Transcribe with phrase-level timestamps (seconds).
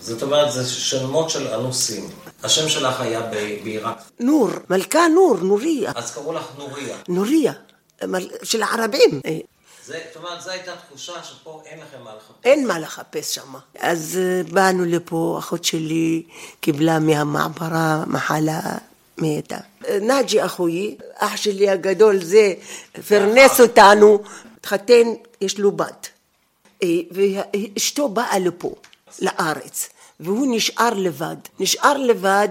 [0.00, 2.08] זאת אומרת, זה שמות של אנוסים.
[2.42, 3.98] השם שלך היה בעיראק.
[4.20, 5.92] נור, מלכה נור, נוריה.
[5.94, 6.96] אז קראו לך נוריה.
[7.08, 7.52] נוריה,
[8.42, 9.20] של הערבים.
[9.86, 12.44] זאת אומרת, זו הייתה תחושה שפה אין לכם מה לחפש.
[12.44, 13.54] אין מה לחפש שם.
[13.78, 16.22] אז אה, באנו לפה, אחות שלי
[16.60, 18.60] קיבלה מהמעברה מחלה
[19.18, 19.58] מתה.
[20.00, 22.54] נאג'י אחוי, אח שלי הגדול זה
[23.08, 24.22] פרנס אותנו,
[24.58, 25.06] התחתן,
[25.40, 26.08] יש לו בת.
[26.82, 28.74] אה, ואשתו באה לפה,
[29.20, 29.88] לארץ,
[30.20, 31.36] והוא נשאר לבד.
[31.60, 32.48] נשאר לבד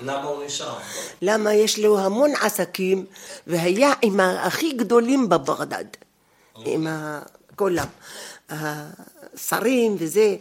[0.00, 0.78] למה הוא נשאר?
[1.22, 3.06] למה יש לו המון עסקים,
[3.46, 5.84] והיה עם הכי גדולים בבגדד.
[6.64, 6.86] עם
[7.56, 7.86] כולם,
[8.50, 10.36] השרים וזה.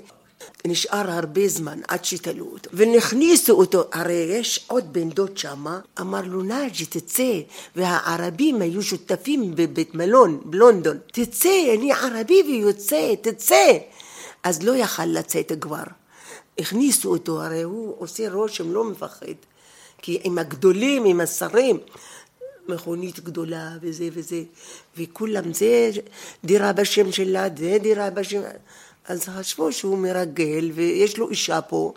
[0.65, 6.21] נשאר הרבה זמן עד שתלו אותו, ונכניסו אותו, הרי יש עוד בן דוד שמה, אמר
[6.21, 7.39] לו נאג'י תצא,
[7.75, 13.77] והערבים היו שותפים בבית מלון בלונדון, תצא, אני ערבי ויוצא, תצא.
[14.43, 15.83] אז לא יכל לצאת כבר.
[16.59, 19.25] הכניסו אותו, הרי הוא עושה רושם, לא מפחד.
[19.97, 21.79] כי עם הגדולים, עם השרים,
[22.67, 24.43] מכונית גדולה וזה וזה,
[24.97, 25.89] וכולם זה
[26.43, 28.41] דירה בשם שלה, זה דירה בשם...
[29.05, 31.93] אז חשבו שהוא מרגל ויש לו אישה פה,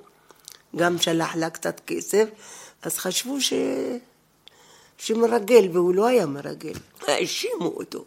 [0.77, 2.29] גם שלח לה קצת כסף,
[2.83, 3.53] אז חשבו ש...
[4.99, 6.73] שמרגל, והוא לא היה מרגל,
[7.07, 8.05] האשימו אותו.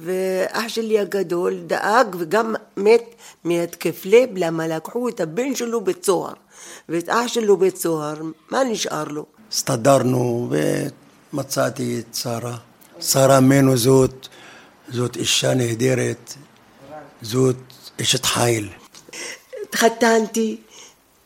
[0.00, 3.14] ואח שלי הגדול דאג וגם מת
[3.44, 6.32] מהתקף לב, למה לקחו את הבן שלו בית סוהר,
[6.88, 8.14] ואת אח שלו בית סוהר,
[8.50, 9.26] מה נשאר לו?
[9.52, 10.50] הסתדרנו
[11.32, 12.56] ומצאתי את שרה.
[13.00, 14.28] שרה מנו זאת,
[14.88, 16.34] זאת אישה נהדרת,
[17.22, 17.56] זאת
[18.00, 18.68] אשת חיל.
[19.62, 20.56] התחתנתי,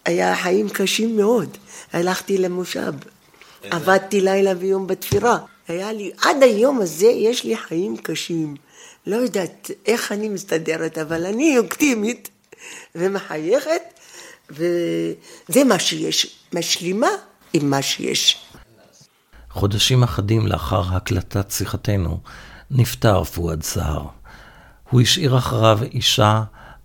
[0.04, 1.56] היה חיים קשים מאוד.
[1.92, 2.92] הלכתי למושב,
[3.62, 5.38] עבדתי לילה ויום בתפירה.
[5.68, 8.56] היה לי, עד היום הזה יש לי חיים קשים.
[9.06, 12.30] לא יודעת איך אני מסתדרת, אבל אני אופטימית
[12.94, 13.82] ומחייכת,
[14.50, 17.08] וזה מה שיש, משלימה
[17.52, 18.44] עם מה שיש.
[19.50, 22.20] חודשים אחדים לאחר הקלטת שיחתנו,
[22.70, 24.06] נפטר פואד סהר.
[24.90, 26.42] הוא השאיר אחריו אישה,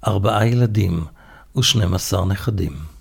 [0.07, 1.06] ארבעה ילדים
[1.57, 2.93] ושנים עשר נכדים.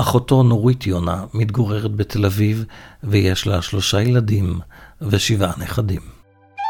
[0.00, 2.64] אחותו נורית יונה מתגוררת בתל אביב
[3.04, 4.60] ויש לה שלושה ילדים
[5.02, 6.17] ושבעה נכדים.